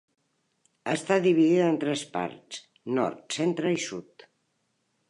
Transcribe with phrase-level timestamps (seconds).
[0.93, 2.65] Està dividida en tres parts,
[2.99, 4.29] nord, centre i sud.